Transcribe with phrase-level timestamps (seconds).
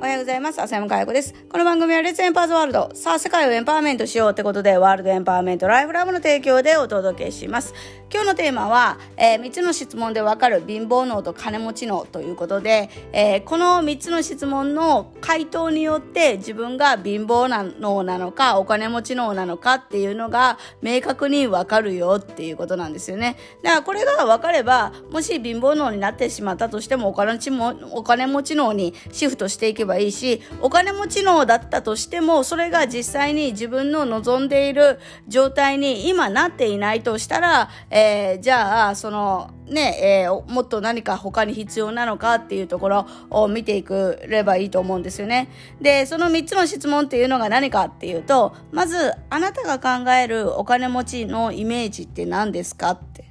[0.00, 0.62] おはようございます。
[0.62, 1.34] 浅山佳代子です。
[1.50, 2.90] この番組はレッツエンパーズワールド。
[2.94, 7.74] さあ、世界をエンパワーメントしようってことで、ワールドエンパワーメントライフラブの提供でお届けします。
[8.12, 23.36] 今日のテーマは、えー、3つの質問でわかる貧乏脳と金持ち脳ということで、えー、この3つの質問の回答によって自分が貧乏な脳なのか、お金持ち脳なのかっていうのが明確にわかるよっていうことなんですよね。
[23.62, 45.48] だからこれが分かれば、もし貧乏脳になってしまったとしても、お金持ちもお金持ち脳にシフトしていけばいいし、お金持ちのだったとしても、それが実際に自分の望んでいる状態に今なっていないとしたら、えー、えじゃあ、その、ね、えー、もっと何か他に必要なのかっていうところを見ていくればいいと思うんですよね。
[45.80, 53.30] で、その3つの質問っていうのが何かっていうと、まず、あなたが考えるお金持ちのイメージって何ですかって。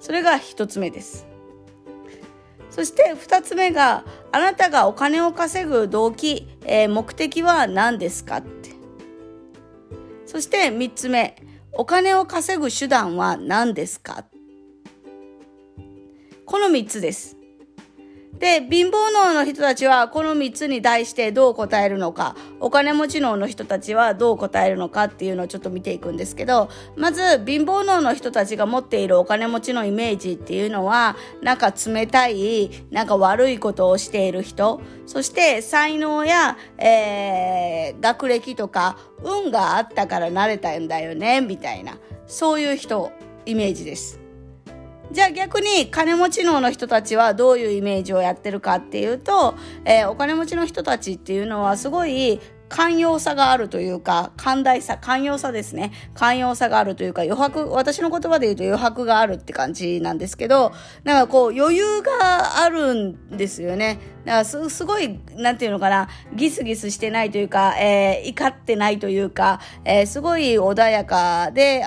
[0.00, 1.26] それが1つ目です。
[2.74, 8.70] そして2つ目があなたがお金を稼ぐ動機、えー、目的は何ですかって
[10.26, 11.36] そして3つ目
[11.76, 14.24] お金を稼ぐ手段は何ですか？
[16.46, 17.36] この3つです。
[18.38, 43.12] で、貧乏脳の人たちはこの3つに対してどう答えるのか、お金持ち脳の人たちはどう答えるのかっていうのをちょっと見ていくんですけど、まず貧乏脳の人たちが持っているお金持ちのイメージっていうのは、なんか冷たい、なんか悪いことをしている人、そして才能や、えー、学歴とか運があったから慣れたんだよね、みたいな、そういう人、
[43.46, 44.23] イメージです。
[45.14, 55.92] じゃあ逆に金持ち脳の人たちはどういうイメージをやってるかっていうと、えー、お金持ちの人たちっていうのはすごい寛容さがあるというか、寛大さ、寛容さですね。
[56.14, 60.72] 寛容さがあるというか、余白、私の言葉で言うと余白があるって感じなんですけど、
[61.04, 64.00] なんかこう余裕があるんですよね。
[64.24, 71.84] だからすすごい、なんていうのかな、ギスギスしてないというか、えー、怒ってないというか、えー、すごい穏やかで、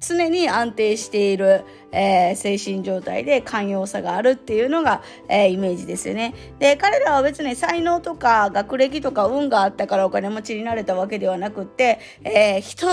[0.00, 1.64] 常に安定している、
[1.96, 6.34] えー、精神状態で寛容さがあるっていうのが、えー、イメージですよね。
[6.58, 12.86] で、彼らは別に才能とか学歴とか運があったからお金持ちになれたわけではなくって、えー、人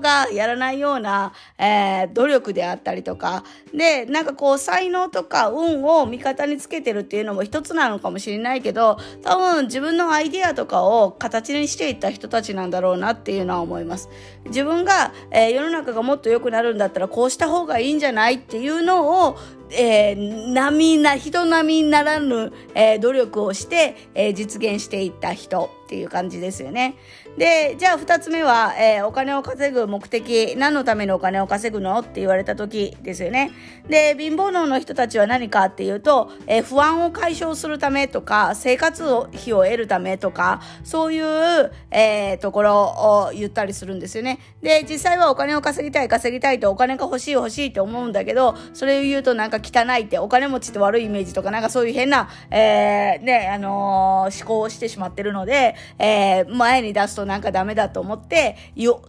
[0.00, 14.10] がやらないような、え努力であったりとか、で、なんかこう才能とか運を味方につけてるっていうのも一つなのかもしれないけど、多分自分のアイデアとかを形にしていった人たちなんだろうなっていうのは思います。
[14.46, 19.38] 自分が、え世の中がもっと良くなるんだったらこうした方がいいんじゃないっていうのを、
[19.70, 25.81] えー、並な、人並みならぬ、えー、努力をして、えー、実現していった人。
[25.92, 26.94] っていう感じですよね。
[27.36, 33.50] で、じゃあ二つ目は、えー、お金を稼ぐ目的、何のためのお金を稼ぐのって言われた時ですよね。
[33.90, 44.38] で、貧乏能の人たちは何かっていうと、えー、不安を解消するためとか、生活費を得るためとか、そういう、えー、ところを言ったりするんですよね。
[44.62, 59.02] で、実際はお金を稼ぎたい、稼ぎたいとお金が欲しい欲しいって思うんだけど、それを言うとなんか汚いって、お金持ちって悪いイメージとか、なんかそういう変な、えー、ね、あのー、思考をしてしまってるので、えー、前に出すとなんかダメだと思って、よ、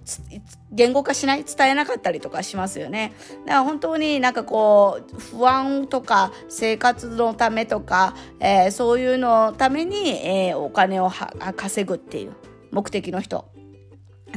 [0.72, 3.14] 言語化しない伝えなかったりとかしますよね。
[3.46, 11.12] だから本当になんかこう、不安とか生活のためとか、えー、そういうのために、えー、お金を
[11.56, 12.34] 稼ぐっていう
[12.72, 13.54] 目的の人。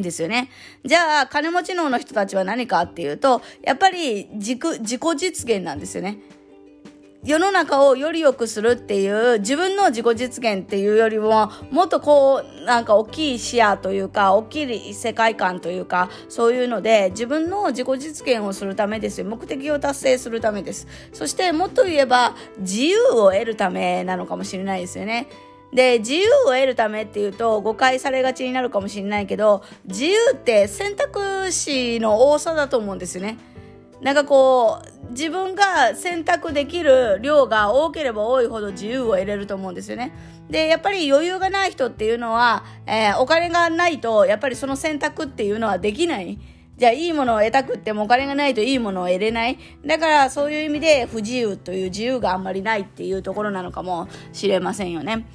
[0.02, 0.50] ですよね。
[0.84, 6.18] じゃあ、金持ち脳の人たちは何かっていうと、やっぱり自自己実現なんですよね。
[7.24, 19.26] 世の中をより良くするっていう自分の自己実現っていうよりももっとこうなんか大きい視野というか大きい世界観というかそういうので自分の自己実現をするためですよ。
[19.26, 20.86] 目的を達成するためです。
[21.12, 25.28] そしてもっと言えば自由を得るためなのかもしれないですよね。
[25.72, 33.36] で、自由を得るためっていうと誤解されがちになるかもしれないけど、自由って選択肢の多さだと思うんですよね。
[34.00, 40.12] なんかこう、自分が選択できる量が多ければ多いほど自由を得れると思うんですよね。
[40.50, 46.38] で、やっぱり余裕がない人っていうのは、えー、お金がないと、やっぱりその選択っていうのはできない。
[46.76, 49.58] じゃあ、いいものを得たくってもお金がないといいものを得れない。
[49.84, 55.26] だから、そういう意味で不自由という自由があんまりないっていうところなのかもしれませんよね。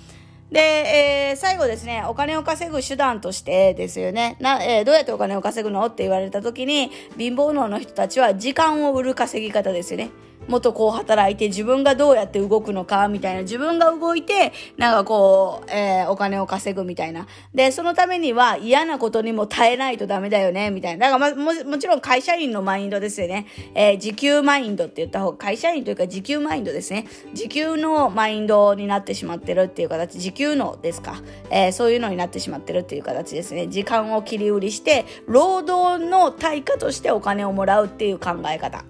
[0.52, 5.86] で、えー、最後ですね、お金を稼ぐ手段としてですよね、な、えー、どうやってお金を稼ぐの？
[5.86, 10.10] って言われた時に、貧乏能の人たちは時間を売る稼ぎ方ですよね。
[10.48, 17.28] もっとこう働いて自分がどうやって動くのかみたいな自分が動いてなんかこう、えー、お金を稼ぐみたいな。
[17.54, 21.12] でそのためには嫌なことにも耐えないとダメだよねみたいな。
[21.12, 27.08] だから、ま、ももちろん会社員のマインドですよね、えー、時給マインドって言った方が会社員というか時給マインドですね。
[27.34, 30.20] 時給のマインドになってしまってるっていう形。
[30.20, 33.68] 時給のですか、えー、そういうのになってしまってるっていう形ですね。
[33.68, 38.84] 時間を切り売りして労働の対価としてお金をもらうっていう考え方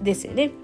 [0.00, 0.61] ですよね。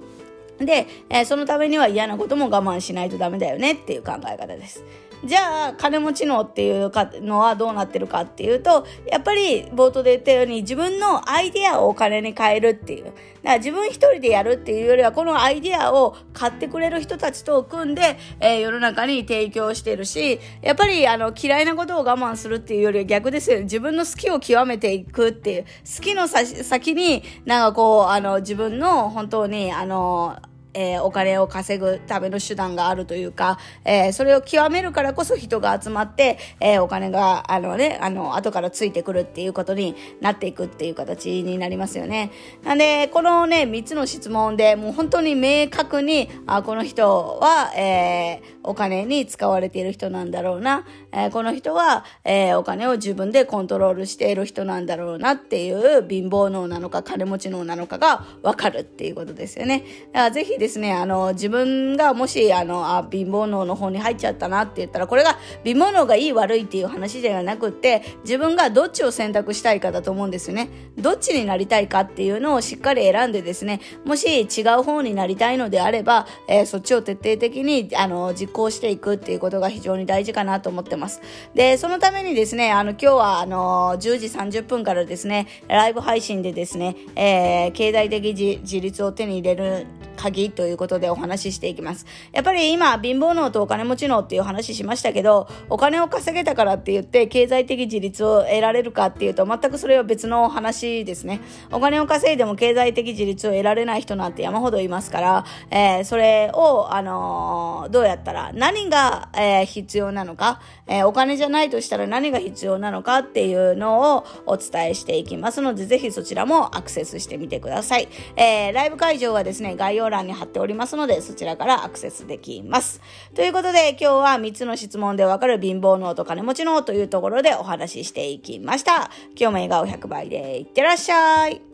[0.58, 4.84] で、えー、そのためには嫌なことも我慢しないとダメだよねっていう考え方です。
[5.24, 13.04] じゃあ金持ちのっていうかのはどうなってるかっていうとやっぱり冒頭で言ったように自分のアイディアをお金に変えるっていう。
[13.04, 23.62] だから自分一人でやるっていうよりはこのアイディアを買ってくれる人たちと組んで、えー、世の中に提供してるしやっぱりあの嫌いなことを我慢するっていうよりは逆ですよね。
[23.64, 25.64] 自分の好きを極めていくっていう。
[25.64, 30.36] 好きの先になんかこうあの自分の本当にあの
[30.78, 42.30] えー、お金を稼ぐための手段があるというか、えー、それを極めるからこそ人が集まって、えー、お金が、あのね、あの、後からついてくるっていうことになっていくっていう形になりますよね。
[42.62, 59.84] なんで、このね、3つの質問でもう本当に明確に、あ、この人は、えお金に使われている人なんだろうな、えこの人は、えお金を自分でコントロールしている人なんだろうなっていう貧乏脳なのか金持ち脳なのかがわかるっていうことですよね。
[60.12, 70.68] だからぜひですですね、あの、自分がもし、あの、あ、貧乏脳の方に入っちゃったなって言ったら、これが貧乏脳がいい悪いっていう話ではなくって、自分がどっちを選択したいかだと思うんですよね。
[70.98, 81.22] どっちになりたいかっていうのをしっかり選んでですね、もし違う方になりたいのであれば、えー、そっちを徹底的に、あの、実行していくっていうことが非常に大事かなと思ってます。
[81.54, 89.86] で、そのためにですね、あの、今日は、あの、10時30分からですね、ライブ配信でですね、えー、経済的自立を手に入れる
[90.18, 92.04] 鍵ということでお話ししていきます。
[92.32, 101.40] やっぱり今、貧乏脳とお金持ち脳っていう話しましたけど、お金を稼げたからって言って経済的自立を得られるかっていうと、全くそれは別の話ですね。
[101.70, 118.08] お金を稼いでも経済的自立を得られない人なんて山ほどいますから、えー、それを、あのー、どうやったら、何が、えー、必要なのか、えお金じゃないとしたら何が必要なのかっていうのをお伝えしていきますので、ぜひそちらもアクセスしてみてください。
[118.36, 123.00] えライブ会場はですね、概要要欄に貼っておりますので、そちらからアクセスできます。
[123.34, 129.10] ということで、今日は3つの質問でわかる貧乏脳と金持ち脳というところでお話ししていきました。
[129.36, 131.67] 今日も笑顔100倍でいってらっしゃい。